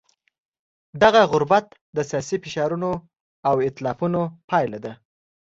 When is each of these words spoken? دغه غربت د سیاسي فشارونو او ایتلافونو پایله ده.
دغه 1.03 1.21
غربت 1.31 1.65
د 1.95 1.97
سیاسي 2.09 2.37
فشارونو 2.43 2.91
او 3.49 3.55
ایتلافونو 3.65 4.21
پایله 4.49 4.79
ده. 4.85 4.93